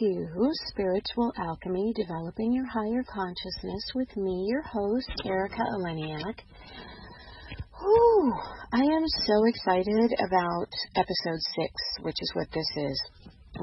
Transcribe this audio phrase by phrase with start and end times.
[0.00, 6.40] To Spiritual Alchemy Developing Your Higher Consciousness with me, your host, Erika Eleniak.
[7.78, 8.32] Whew,
[8.72, 13.10] I am so excited about episode six, which is what this is.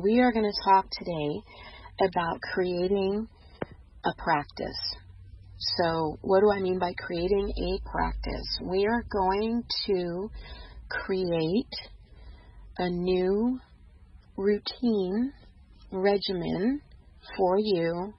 [0.03, 3.27] We are going to talk today about creating
[4.05, 4.95] a practice.
[5.77, 8.59] So, what do I mean by creating a practice?
[8.61, 10.29] We are going to
[10.87, 11.75] create
[12.77, 13.59] a new
[14.37, 15.33] routine
[15.91, 16.81] regimen
[17.37, 18.13] for you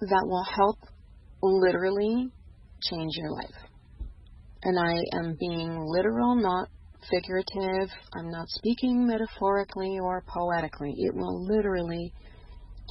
[0.00, 0.78] that will help
[1.42, 2.30] literally
[2.82, 3.70] change your life.
[4.62, 6.68] And I am being literal, not
[7.10, 7.88] figurative.
[8.14, 10.94] I'm not speaking metaphorically or poetically.
[10.96, 12.12] It will literally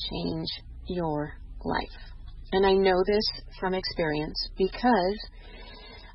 [0.09, 0.47] change
[0.87, 1.99] your life.
[2.51, 3.23] And I know this
[3.59, 5.19] from experience because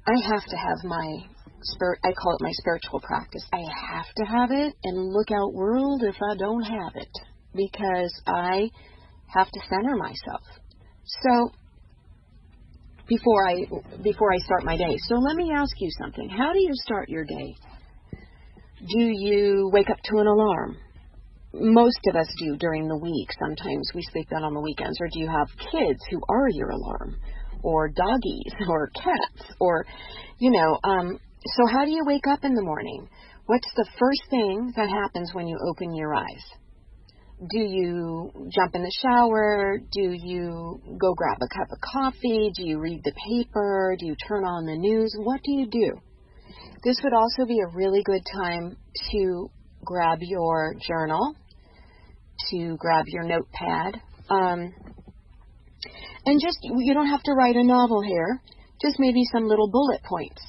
[0.07, 1.25] I have to have my
[1.63, 3.47] spirit, I call it my spiritual practice.
[3.53, 3.63] I
[3.93, 7.09] have to have it and look out world if I don't have it
[7.55, 8.71] because I
[9.27, 10.43] have to center myself.
[11.23, 11.51] So
[13.09, 13.65] before I
[14.03, 14.97] before I start my day.
[15.09, 16.29] So let me ask you something.
[16.29, 17.55] How do you start your day?
[18.81, 20.77] Do you wake up to an alarm?
[21.53, 23.29] Most of us do during the week.
[23.39, 24.99] Sometimes we sleep in on the weekends.
[25.01, 27.17] Or do you have kids who are your alarm?
[27.63, 29.87] Or doggies or cats or
[30.39, 33.07] you know, um so, how do you wake up in the morning?
[33.47, 36.45] What's the first thing that happens when you open your eyes?
[37.51, 39.79] Do you jump in the shower?
[39.93, 42.51] Do you go grab a cup of coffee?
[42.57, 43.97] Do you read the paper?
[43.99, 45.15] Do you turn on the news?
[45.19, 45.93] What do you do?
[46.85, 48.77] This would also be a really good time
[49.13, 49.51] to
[49.85, 51.35] grab your journal,
[52.51, 54.01] to grab your notepad,
[54.31, 54.73] um,
[56.27, 58.41] and just, you don't have to write a novel here,
[58.81, 60.41] just maybe some little bullet points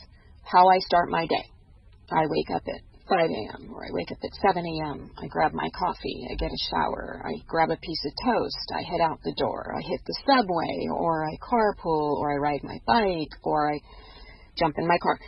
[0.43, 1.45] how I start my day.
[2.11, 3.69] I wake up at 5 a.m.
[3.73, 5.11] or I wake up at 7 a.m.
[5.21, 8.81] I grab my coffee, I get a shower, I grab a piece of toast, I
[8.81, 12.79] head out the door, I hit the subway, or I carpool, or I ride my
[12.87, 13.77] bike, or I
[14.57, 15.19] jump in my car.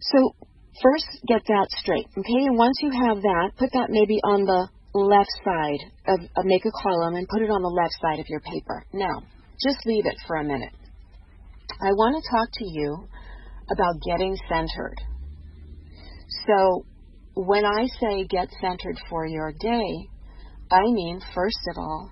[0.00, 0.34] So
[0.82, 2.46] first get that straight, okay?
[2.46, 6.64] And once you have that, put that maybe on the left side of, of make
[6.64, 8.84] a column and put it on the left side of your paper.
[8.92, 9.22] Now,
[9.62, 10.74] just leave it for a minute.
[11.80, 13.08] I want to talk to you
[13.70, 14.98] about getting centered.
[16.46, 16.84] So,
[17.34, 20.08] when I say get centered for your day,
[20.70, 22.10] I mean, first of all,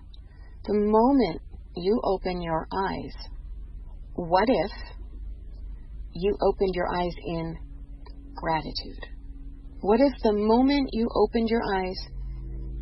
[0.64, 1.40] the moment
[1.76, 3.14] you open your eyes,
[4.14, 4.70] what if
[6.12, 7.56] you opened your eyes in
[8.34, 9.06] gratitude?
[9.80, 11.96] What if the moment you opened your eyes,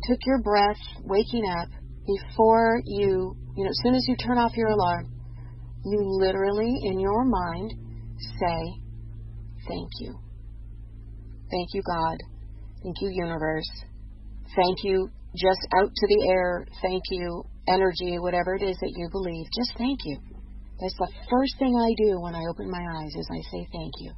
[0.03, 1.69] took your breath, waking up,
[2.05, 5.07] before you, you know, as soon as you turn off your alarm,
[5.85, 7.71] you literally in your mind
[8.17, 8.81] say,
[9.67, 10.28] Thank you.
[11.49, 12.17] Thank you, God.
[12.83, 13.69] Thank you, universe.
[14.55, 16.65] Thank you, just out to the air.
[16.81, 19.45] Thank you, energy, whatever it is that you believe.
[19.55, 20.17] Just thank you.
[20.79, 23.93] That's the first thing I do when I open my eyes is I say thank
[23.99, 24.11] you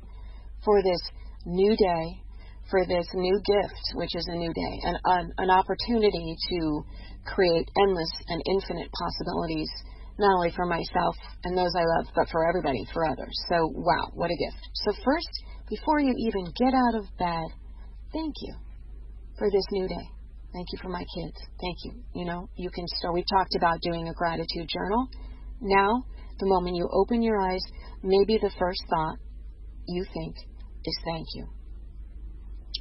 [0.64, 1.02] for this
[1.46, 2.22] new day,
[2.70, 6.86] for this new gift, which is a new day, and an, an opportunity to
[7.26, 9.70] create endless and infinite possibilities
[10.20, 13.34] not only for myself and those I love, but for everybody, for others.
[13.50, 14.62] So, wow, what a gift.
[14.86, 15.32] So, first,
[15.72, 17.48] before you even get out of bed,
[18.12, 18.54] thank you
[19.38, 20.08] for this new day.
[20.52, 21.38] Thank you for my kids.
[21.62, 22.04] Thank you.
[22.14, 23.14] You know, you can start.
[23.14, 25.08] We talked about doing a gratitude journal.
[25.62, 26.04] Now,
[26.40, 27.64] the moment you open your eyes,
[28.04, 29.16] maybe the first thought
[29.88, 30.36] you think
[30.84, 31.48] is thank you.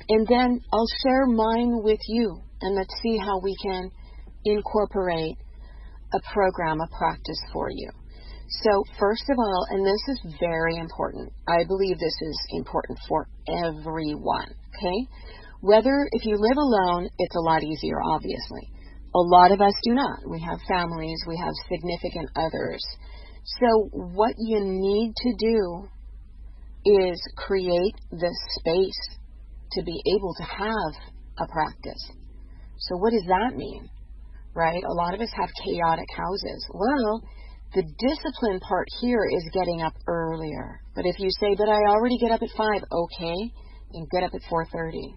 [0.08, 3.90] And then I'll share mine with you, and let's see how we can
[4.44, 5.36] incorporate
[6.12, 7.90] a program, a practice for you.
[8.50, 13.28] So, first of all, and this is very important, I believe this is important for
[13.46, 15.06] everyone, okay?
[15.60, 18.66] Whether if you live alone, it's a lot easier, obviously.
[19.14, 20.18] A lot of us do not.
[20.28, 22.82] We have families, we have significant others.
[23.60, 25.88] So, what you need to do
[26.84, 29.18] is create the space
[29.72, 30.92] to be able to have
[31.38, 32.10] a practice.
[32.78, 33.88] So, what does that mean?
[34.54, 34.82] right?
[34.82, 36.66] A lot of us have chaotic houses.
[36.74, 37.22] Well,
[37.74, 40.80] the discipline part here is getting up earlier.
[40.94, 43.38] But if you say, but I already get up at 5, okay,
[43.92, 45.14] then get up at 4.30.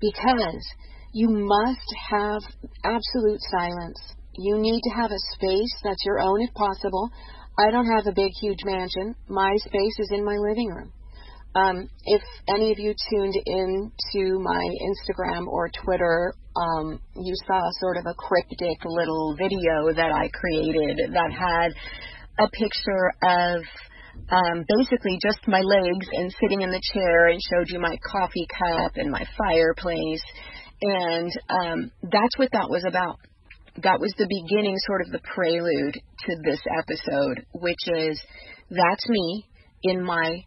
[0.00, 0.66] Because
[1.12, 2.42] you must have
[2.84, 3.98] absolute silence.
[4.34, 7.10] You need to have a space that's your own if possible.
[7.58, 9.14] I don't have a big, huge mansion.
[9.28, 10.92] My space is in my living room.
[11.54, 17.60] Um, if any of you tuned in to my Instagram or Twitter, um, you saw
[17.80, 21.72] sort of a cryptic little video that I created that had
[22.38, 23.62] a picture of
[24.30, 28.46] um, basically just my legs and sitting in the chair and showed you my coffee
[28.58, 30.22] cup and my fireplace.
[30.82, 33.18] And um, that's what that was about.
[33.82, 38.20] That was the beginning, sort of the prelude to this episode, which is
[38.70, 39.46] that's me
[39.82, 40.44] in my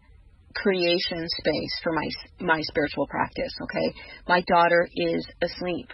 [0.55, 2.09] creation space for my
[2.39, 3.53] my spiritual practice.
[3.63, 3.93] Okay,
[4.27, 5.87] my daughter is asleep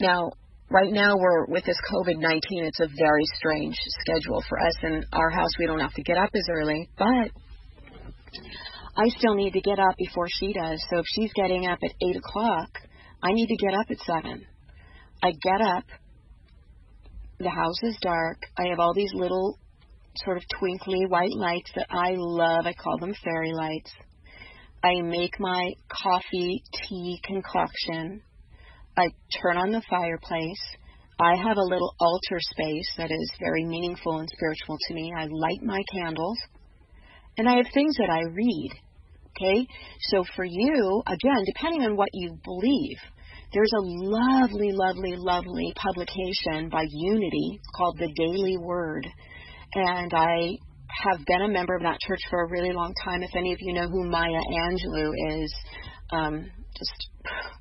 [0.00, 0.32] now.
[0.72, 2.64] Right now, we're with this COVID 19.
[2.64, 4.74] It's a very strange schedule for us.
[4.84, 7.30] In our house, we don't have to get up as early, but
[8.96, 10.80] I still need to get up before she does.
[10.90, 12.68] So if she's getting up at 8 o'clock,
[13.22, 14.46] I need to get up at 7.
[15.22, 15.84] I get up,
[17.38, 19.58] the house is dark, I have all these little
[20.24, 22.66] sort of twinkly white lights that I love.
[22.66, 23.90] I call them fairy lights.
[24.82, 28.22] I make my coffee tea concoction.
[28.96, 29.08] I
[29.42, 30.62] turn on the fireplace.
[31.18, 35.12] I have a little altar space that is very meaningful and spiritual to me.
[35.16, 36.38] I light my candles.
[37.36, 38.70] And I have things that I read.
[39.36, 39.66] Okay?
[40.10, 42.96] So for you, again, depending on what you believe,
[43.52, 49.06] there's a lovely, lovely, lovely publication by Unity called The Daily Word.
[49.74, 50.58] And I
[51.04, 53.22] have been a member of that church for a really long time.
[53.22, 55.54] If any of you know who Maya Angelou is,
[56.10, 57.08] um, just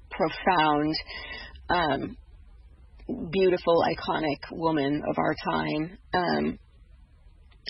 [0.09, 0.95] profound,
[1.69, 2.17] um,
[3.31, 5.97] beautiful, iconic woman of our time.
[6.13, 6.59] Um,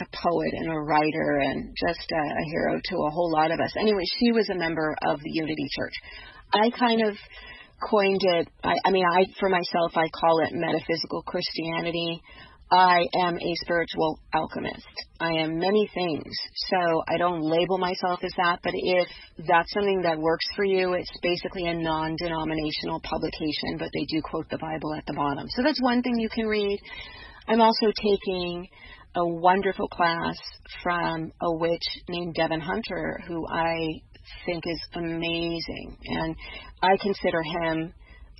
[0.02, 3.60] a poet and a writer and just a, a hero to a whole lot of
[3.60, 3.74] us.
[3.78, 5.94] Anyway, she was a member of the Unity Church.
[6.54, 7.18] I kind of
[7.90, 8.48] coined it.
[8.64, 12.22] I, I mean, I for myself, I call it metaphysical Christianity.
[12.72, 14.86] I am a spiritual alchemist.
[15.20, 16.32] I am many things.
[16.70, 19.08] So I don't label myself as that, but if
[19.48, 24.22] that's something that works for you, it's basically a non denominational publication, but they do
[24.22, 25.48] quote the Bible at the bottom.
[25.50, 26.80] So that's one thing you can read.
[27.48, 28.68] I'm also taking
[29.16, 30.38] a wonderful class
[30.84, 34.02] from a witch named Devin Hunter, who I
[34.46, 35.98] think is amazing.
[36.06, 36.36] And
[36.84, 37.94] I consider him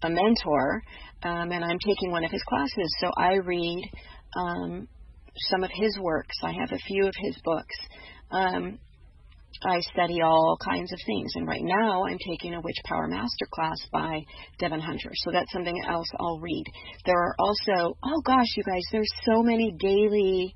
[0.04, 0.84] a mentor,
[1.24, 2.96] um, and I'm taking one of his classes.
[3.02, 3.90] So I read
[4.36, 4.88] um,
[5.50, 6.36] some of his works.
[6.44, 7.76] I have a few of his books.
[8.32, 8.80] Um,
[9.66, 13.46] I study all kinds of things, and right now I'm taking a Witch Power Master
[13.52, 14.22] class by
[14.58, 15.12] Devin Hunter.
[15.16, 16.64] So that's something else I'll read.
[17.06, 20.56] There are also, oh gosh, you guys, there's so many daily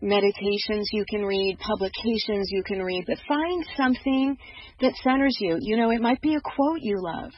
[0.00, 4.36] meditations you can read, publications you can read, but find something
[4.80, 5.56] that centers you.
[5.60, 7.32] You know, it might be a quote you love.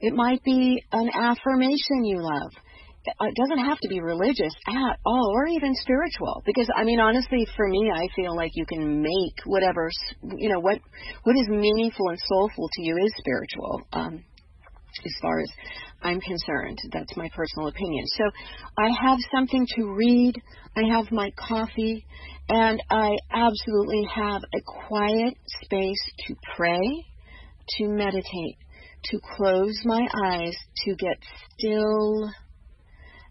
[0.00, 2.52] It might be an affirmation you love
[3.06, 6.42] it doesn't have to be religious at all or even spiritual.
[6.44, 9.90] Because i mean honestly for me i feel like you can make whatever
[10.36, 10.78] you know what
[11.24, 14.24] what is meaningful and soulful to you is spiritual um
[15.04, 15.50] as far as
[16.02, 16.78] i'm concerned.
[16.92, 18.04] That's my personal opinion.
[18.16, 18.24] So
[18.78, 20.34] i have something to read.
[20.76, 22.04] I have my coffee.
[22.48, 27.04] And i absolutely have a quiet space to pray
[27.78, 28.56] to meditate
[29.10, 31.16] to close my eyes to get
[31.58, 32.30] still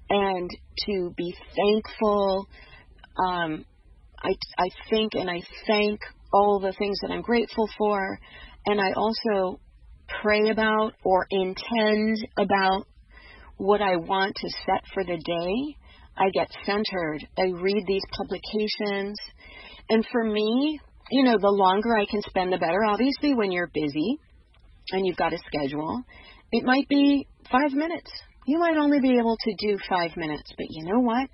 [0.09, 0.49] and
[0.85, 2.47] to be thankful.
[3.17, 3.65] Um,
[4.21, 5.99] I, I think and I thank
[6.33, 8.19] all the things that I'm grateful for,
[8.65, 9.59] and I also
[10.21, 12.85] pray about or intend about
[13.57, 15.77] what I want to set for the day.
[16.17, 17.27] I get centered.
[17.37, 19.17] I read these publications.
[19.89, 20.79] And for me,
[21.11, 22.83] you know, the longer I can spend, the better.
[22.85, 24.17] Obviously, when you're busy
[24.91, 26.03] and you've got a schedule,
[26.51, 28.09] it might be five minutes,
[28.45, 31.29] you might only be able to do five minutes, but you know what?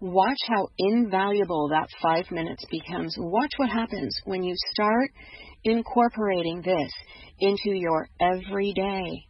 [0.00, 3.14] Watch how invaluable that five minutes becomes.
[3.18, 5.10] Watch what happens when you start
[5.64, 6.92] incorporating this
[7.38, 9.26] into your everyday.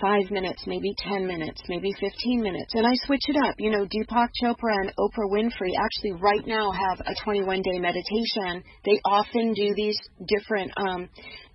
[0.00, 2.72] Five minutes, maybe 10 minutes, maybe 15 minutes.
[2.74, 3.56] And I switch it up.
[3.58, 8.62] You know, Deepak Chopra and Oprah Winfrey actually right now have a 21 day meditation.
[8.84, 9.98] They often do these
[10.28, 11.08] different um,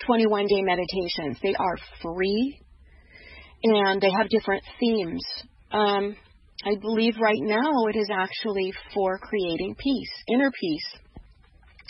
[0.05, 1.39] 21 day meditations.
[1.41, 2.59] They are free
[3.63, 5.23] and they have different themes.
[5.71, 6.15] Um,
[6.65, 10.85] I believe right now it is actually for creating peace, inner peace,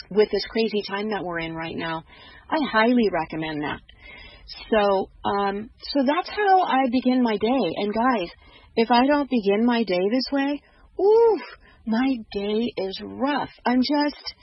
[0.10, 2.04] with this crazy time that we're in right now.
[2.50, 3.80] I highly recommend that.
[4.70, 7.74] So, um, so that's how I begin my day.
[7.78, 8.30] And guys,
[8.76, 10.62] if I don't begin my day this way,
[11.00, 11.40] ooh,
[11.86, 13.50] my day is rough.
[13.66, 14.34] I'm just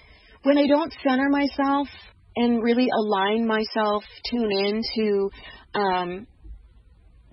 [0.42, 1.88] when I don't center myself
[2.36, 5.30] and really align myself, tune in to
[5.78, 6.26] um,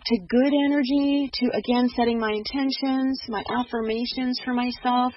[0.07, 5.13] to good energy, to again setting my intentions, my affirmations for myself,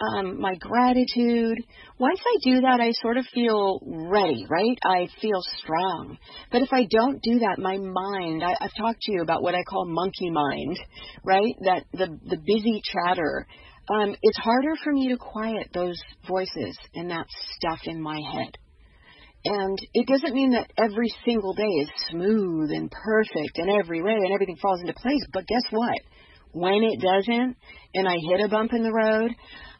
[0.00, 1.58] um, my gratitude.
[1.98, 4.78] Once I do that, I sort of feel ready, right?
[4.84, 6.18] I feel strong.
[6.52, 9.54] But if I don't do that, my mind, I, I've talked to you about what
[9.54, 10.78] I call monkey mind,
[11.24, 11.54] right?
[11.62, 13.46] That the, the busy chatter.
[13.90, 18.58] Um, it's harder for me to quiet those voices and that stuff in my head.
[19.44, 24.14] And it doesn't mean that every single day is smooth and perfect in every way
[24.14, 25.24] and everything falls into place.
[25.32, 25.98] But guess what?
[26.52, 27.56] When it doesn't
[27.94, 29.30] and I hit a bump in the road,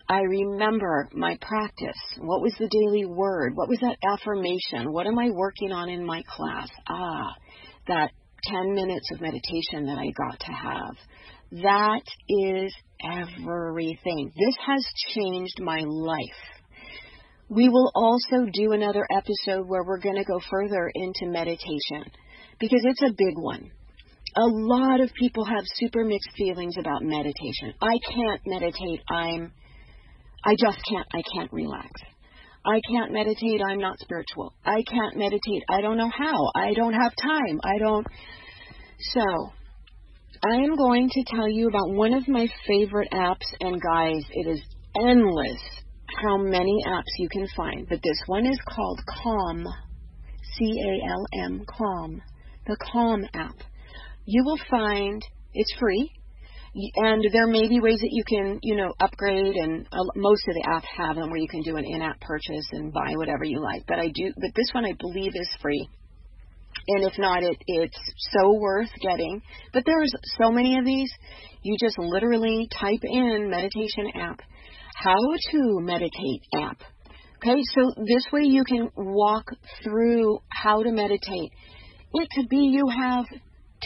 [0.09, 1.99] I remember my practice.
[2.19, 3.53] What was the daily word?
[3.55, 4.93] What was that affirmation?
[4.93, 6.69] What am I working on in my class?
[6.88, 7.35] Ah,
[7.88, 8.12] that
[8.45, 10.97] 10 minutes of meditation that I got to have.
[11.62, 14.33] That is everything.
[14.35, 14.85] This has
[15.15, 16.58] changed my life.
[17.50, 22.05] We will also do another episode where we're going to go further into meditation
[22.61, 23.71] because it's a big one.
[24.37, 27.73] A lot of people have super mixed feelings about meditation.
[27.81, 29.00] I can't meditate.
[29.11, 29.52] I'm
[30.45, 31.90] I just can't I can't relax.
[32.67, 33.62] I can't meditate.
[33.67, 34.52] I'm not spiritual.
[34.64, 35.62] I can't meditate.
[35.71, 36.50] I don't know how.
[36.55, 37.61] I don't have time.
[37.64, 38.07] I don't
[39.14, 39.52] So,
[40.45, 44.49] I am going to tell you about one of my favorite apps and guys, it
[44.50, 44.61] is
[45.00, 45.62] endless
[46.23, 49.65] how many apps you can find, but this one is called Calm,
[50.57, 52.23] C A L M, Calm,
[52.67, 53.57] the Calm app.
[54.25, 55.23] You will find
[55.55, 56.11] it's free,
[56.97, 60.55] and there may be ways that you can, you know, upgrade, and uh, most of
[60.55, 63.61] the apps have them where you can do an in-app purchase and buy whatever you
[63.61, 63.85] like.
[63.87, 65.89] But I do, but this one I believe is free.
[66.89, 67.99] And if not, it, it's
[68.33, 69.43] so worth getting.
[69.73, 71.11] But there's so many of these.
[71.63, 74.41] You just literally type in meditation app
[75.02, 75.14] how
[75.52, 76.81] to meditate app.
[77.37, 79.49] Okay, so this way you can walk
[79.85, 81.52] through how to meditate.
[82.14, 83.25] It could be you have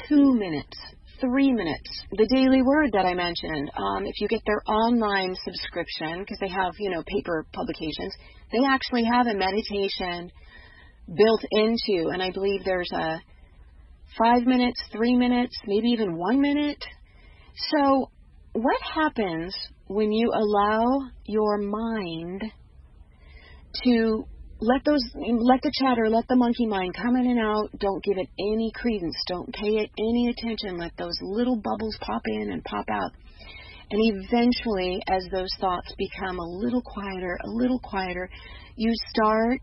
[0.08, 0.76] two minutes,
[1.20, 1.90] three minutes.
[2.12, 6.48] The daily word that I mentioned, um, if you get their online subscription, because they
[6.48, 8.14] have, you know, paper publications,
[8.50, 10.32] they actually have a meditation
[11.14, 13.20] built into, and I believe there's a
[14.16, 16.82] five minutes, three minutes, maybe even one minute.
[17.76, 18.10] So,
[18.54, 19.54] what happens
[19.88, 20.84] when you allow
[21.24, 22.42] your mind
[23.84, 24.24] to
[24.60, 28.16] let those let the chatter, let the monkey mind come in and out, don't give
[28.16, 32.62] it any credence, don't pay it any attention, let those little bubbles pop in and
[32.62, 33.10] pop out.
[33.90, 38.30] And eventually, as those thoughts become a little quieter, a little quieter,
[38.76, 39.60] you start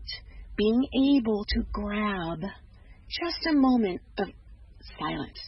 [0.56, 0.86] being
[1.16, 2.38] able to grab
[3.08, 4.28] just a moment of
[5.00, 5.40] silence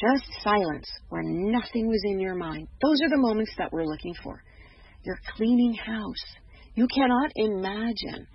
[0.00, 2.68] just silence where nothing was in your mind.
[2.82, 4.42] Those are the moments that we're looking for.
[5.02, 6.24] You're cleaning house.
[6.74, 8.26] You cannot imagine.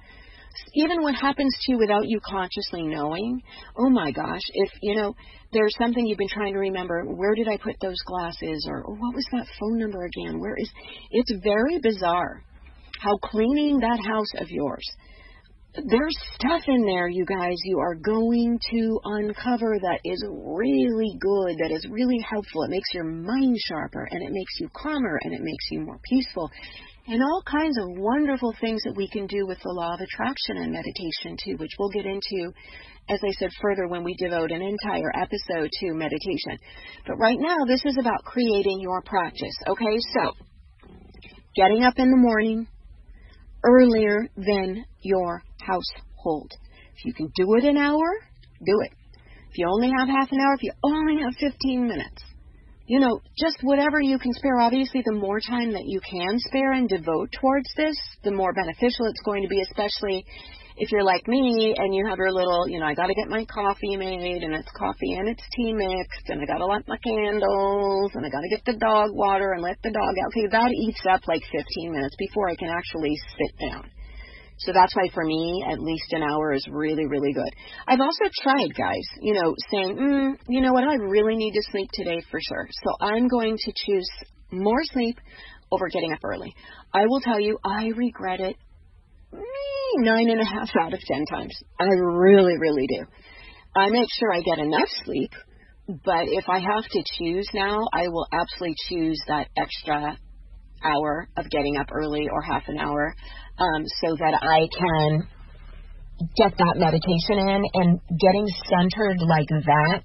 [0.76, 3.42] Even what happens to you without you consciously knowing,
[3.78, 5.16] oh my gosh, if, you know,
[5.54, 8.66] there's something you've been trying to remember, where did I put those glasses?
[8.70, 10.40] Or, or what was that phone number again?
[10.40, 10.70] Where is,
[11.12, 12.44] it's very bizarre
[13.00, 14.86] how cleaning that house of yours
[15.74, 21.56] there's stuff in there, you guys, you are going to uncover that is really good,
[21.64, 22.64] that is really helpful.
[22.64, 26.00] It makes your mind sharper and it makes you calmer and it makes you more
[26.04, 26.52] peaceful.
[27.08, 30.58] And all kinds of wonderful things that we can do with the law of attraction
[30.58, 32.52] and meditation too, which we'll get into,
[33.10, 36.60] as I said, further when we devote an entire episode to meditation.
[37.08, 39.56] But right now, this is about creating your practice.
[39.68, 40.32] Okay, so
[41.56, 42.68] getting up in the morning
[43.64, 46.52] earlier than your household.
[46.98, 48.06] If you can do it an hour,
[48.66, 48.92] do it.
[49.52, 52.24] If you only have half an hour, if you only have 15 minutes,
[52.88, 54.60] you know, just whatever you can spare.
[54.60, 59.08] Obviously, the more time that you can spare and devote towards this, the more beneficial
[59.08, 60.26] it's going to be, especially
[60.78, 63.30] if you're like me and you have your little, you know, I got to get
[63.30, 66.88] my coffee made and it's coffee and it's tea mixed and I got to light
[66.88, 70.32] my candles and I got to get the dog water and let the dog out.
[70.32, 73.92] Okay, that eats up like 15 minutes before I can actually sit down.
[74.66, 77.50] So that's why for me, at least an hour is really, really good.
[77.88, 81.62] I've also tried, guys, you know, saying, mm, you know what, I really need to
[81.72, 82.68] sleep today for sure.
[82.84, 84.08] So I'm going to choose
[84.52, 85.18] more sleep
[85.72, 86.54] over getting up early.
[86.94, 88.56] I will tell you, I regret it
[89.96, 91.56] nine and a half out of ten times.
[91.80, 93.06] I really, really do.
[93.76, 95.32] I make sure I get enough sleep,
[95.88, 100.18] but if I have to choose now, I will absolutely choose that extra
[100.84, 103.16] hour of getting up early or half an hour
[103.62, 105.28] um, so that I can
[106.38, 110.04] get that meditation in and getting centered like that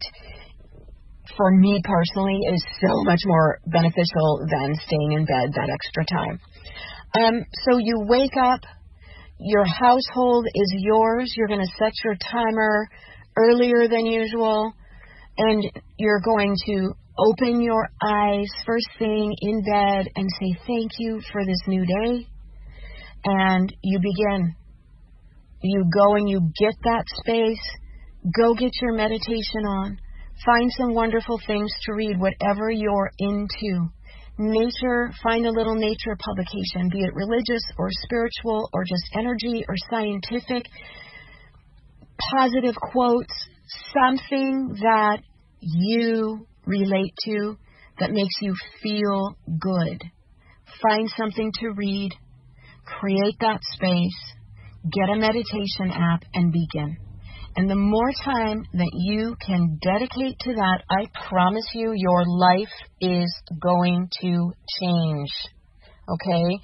[1.36, 6.40] for me personally is so much more beneficial than staying in bed that extra time.
[7.20, 8.60] Um, so you wake up,
[9.38, 12.88] your household is yours, you're going to set your timer
[13.36, 14.72] earlier than usual,
[15.36, 15.62] and
[15.98, 21.44] you're going to open your eyes first thing in bed and say thank you for
[21.44, 22.26] this new day
[23.26, 24.54] and you begin.
[25.62, 27.60] You go and you get that space.
[28.40, 29.98] Go get your meditation on.
[30.44, 33.88] Find some wonderful things to read, whatever you're into.
[34.38, 39.74] Nature, find a little nature publication, be it religious or spiritual or just energy or
[39.90, 40.66] scientific.
[42.34, 43.34] positive quotes,
[43.92, 45.18] something that
[45.60, 47.56] you relate to
[47.98, 50.02] that makes you feel good.
[50.82, 52.10] Find something to read,
[52.86, 54.20] create that space,
[54.90, 56.96] get a meditation app, and begin.
[57.56, 62.74] And the more time that you can dedicate to that, I promise you, your life
[63.00, 65.30] is going to change.
[66.06, 66.58] Okay?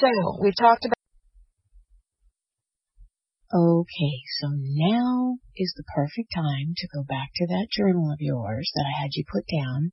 [0.00, 0.08] So,
[0.42, 0.94] we've talked about.
[3.54, 8.70] Okay, so now is the perfect time to go back to that journal of yours
[8.74, 9.92] that I had you put down.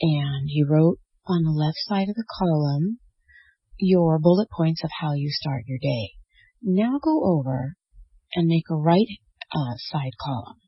[0.00, 2.98] And you wrote on the left side of the column
[3.82, 6.12] your bullet points of how you start your day.
[6.62, 7.74] Now go over
[8.34, 9.08] and make a right
[9.52, 10.60] uh, side column.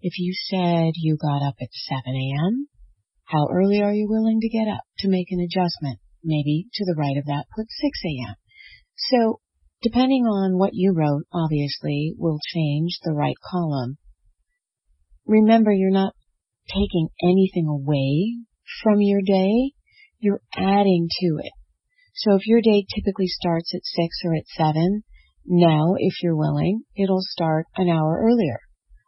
[0.00, 2.68] If you said you got up at 7 a.m.,
[3.24, 6.00] how early are you willing to get up to make an adjustment?
[6.24, 8.34] Maybe to the right of that, put 6 a.m.
[8.96, 9.40] So,
[9.82, 13.98] depending on what you wrote, obviously, will change the right column.
[15.26, 16.14] Remember, you're not
[16.68, 18.44] taking anything away
[18.82, 19.72] from your day,
[20.18, 21.52] you're adding to it.
[22.14, 25.02] So if your day typically starts at 6 or at 7,
[25.44, 28.60] now, if you're willing, it'll start an hour earlier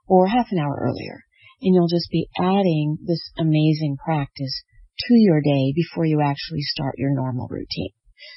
[0.09, 1.25] or half an hour earlier.
[1.63, 4.65] And you'll just be adding this amazing practice
[5.07, 7.93] to your day before you actually start your normal routine.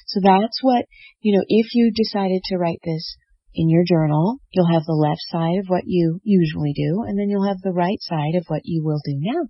[0.06, 0.86] So that's what,
[1.20, 3.16] you know, if you decided to write this
[3.54, 7.28] in your journal, you'll have the left side of what you usually do, and then
[7.28, 9.48] you'll have the right side of what you will do now.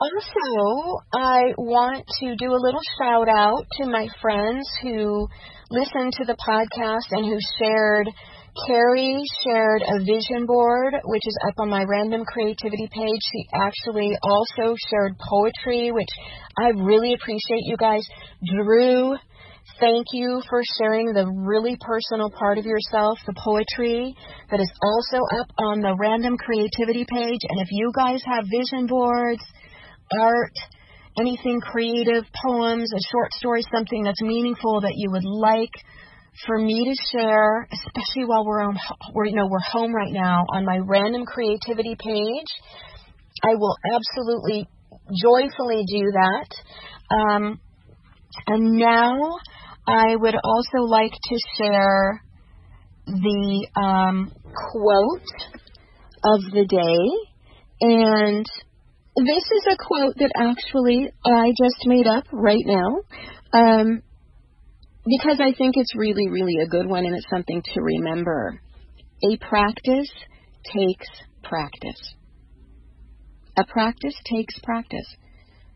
[0.00, 5.26] Also, I want to do a little shout out to my friends who
[5.70, 8.08] listened to the podcast and who shared.
[8.68, 13.20] Carrie shared a vision board, which is up on my random creativity page.
[13.32, 16.10] She actually also shared poetry, which
[16.62, 18.06] I really appreciate you guys.
[18.46, 19.16] Drew,
[19.80, 24.14] thank you for sharing the really personal part of yourself, the poetry
[24.50, 27.40] that is also up on the random creativity page.
[27.48, 29.42] And if you guys have vision boards,
[30.12, 30.52] art,
[31.18, 35.72] anything creative, poems, a short story, something that's meaningful that you would like
[36.46, 38.76] for me to share, especially while we're on,
[39.14, 42.48] we're, you know, we're home right now on my random creativity page.
[43.42, 44.68] I will absolutely
[45.22, 46.48] joyfully do that.
[47.14, 47.60] Um,
[48.48, 49.38] and now
[49.86, 52.22] I would also like to share
[53.06, 54.32] the um,
[54.72, 55.52] quote
[56.24, 57.30] of the day.
[57.80, 58.46] And
[59.16, 63.00] this is a quote that actually I just made up right now
[63.52, 64.02] um,
[65.06, 68.60] because I think it's really, really a good one and it's something to remember.
[69.22, 70.10] A practice
[70.72, 71.06] takes
[71.42, 72.14] practice.
[73.56, 75.06] A practice takes practice.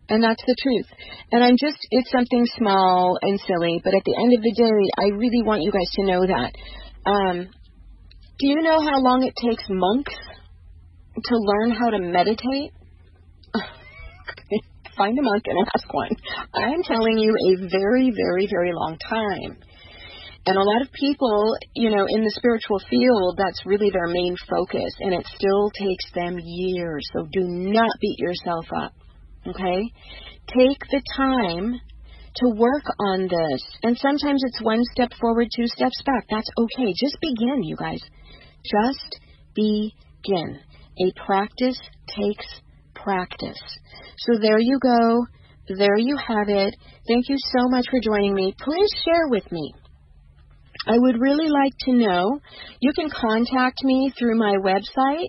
[0.09, 0.87] And that's the truth.
[1.31, 5.05] And I'm just, it's something small and silly, but at the end of the day,
[5.05, 6.53] I really want you guys to know that.
[7.05, 7.49] Um,
[8.39, 10.15] do you know how long it takes monks
[11.15, 12.73] to learn how to meditate?
[14.97, 16.11] Find a monk and ask one.
[16.55, 19.59] I'm telling you a very, very, very long time.
[20.47, 24.35] And a lot of people, you know, in the spiritual field, that's really their main
[24.49, 27.07] focus, and it still takes them years.
[27.13, 28.93] So do not beat yourself up,
[29.47, 29.93] okay?
[30.49, 31.79] Take the time
[32.37, 33.63] to work on this.
[33.83, 36.25] And sometimes it's one step forward, two steps back.
[36.31, 36.95] That's okay.
[36.99, 38.01] Just begin, you guys.
[38.65, 39.21] Just
[39.55, 40.61] begin.
[41.01, 42.47] A practice takes
[43.09, 43.63] practice.
[44.19, 45.25] So there you go.
[45.79, 46.75] There you have it.
[47.07, 48.55] Thank you so much for joining me.
[48.61, 49.73] Please share with me.
[50.87, 52.41] I would really like to know.
[52.81, 55.29] You can contact me through my website.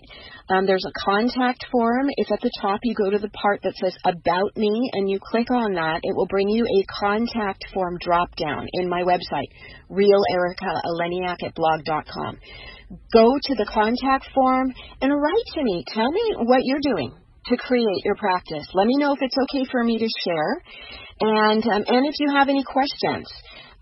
[0.49, 2.07] Um, there's a contact form.
[2.17, 2.79] It's at the top.
[2.83, 6.01] You go to the part that says About Me and you click on that.
[6.03, 9.49] It will bring you a contact form drop down in my website,
[9.89, 12.37] realericaeleniak at blog.com.
[13.13, 15.83] Go to the contact form and write to me.
[15.87, 17.13] Tell me what you're doing
[17.49, 18.67] to create your practice.
[18.73, 20.61] Let me know if it's okay for me to share,
[21.21, 23.27] and um, and if you have any questions,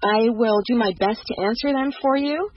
[0.04, 2.50] I will do my best to answer them for you.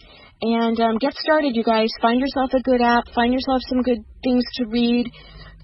[0.42, 1.88] And um, get started, you guys.
[2.01, 3.05] Find yourself a good app.
[3.14, 5.11] Find yourself some good things to read.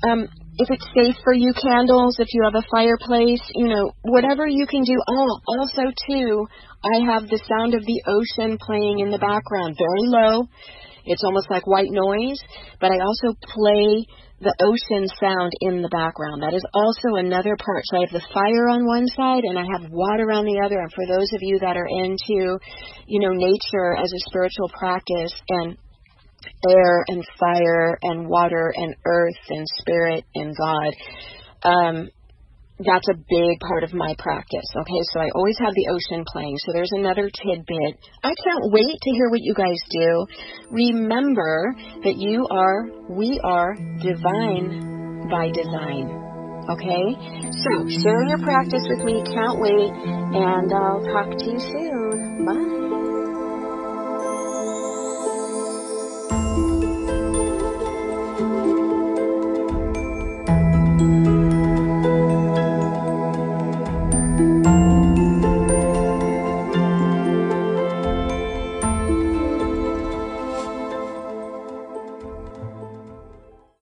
[0.06, 0.28] Um,
[0.58, 2.16] if it's safe for you, candles.
[2.18, 4.96] If you have a fireplace, you know, whatever you can do.
[5.08, 6.46] Oh, also too,
[6.84, 10.48] I have the sound of the ocean playing in the background, very low.
[11.06, 12.40] It's almost like white noise,
[12.80, 14.06] but I also play
[14.40, 16.42] the ocean sound in the background.
[16.42, 17.82] That is also another part.
[17.86, 20.76] So I have the fire on one side and I have water on the other.
[20.78, 22.58] And for those of you that are into,
[23.06, 25.76] you know, nature as a spiritual practice and
[26.68, 30.92] air and fire and water and earth and spirit and God,
[31.62, 32.08] um,
[32.78, 34.68] that's a big part of my practice.
[34.76, 36.56] Okay, so I always have the ocean playing.
[36.64, 37.96] So there's another tidbit.
[38.22, 40.26] I can't wait to hear what you guys do.
[40.70, 46.26] Remember that you are, we are divine by design.
[46.68, 47.16] Okay?
[47.64, 49.22] So share your practice with me.
[49.24, 49.90] Can't wait.
[50.36, 52.44] And I'll talk to you soon.
[52.44, 53.05] Bye.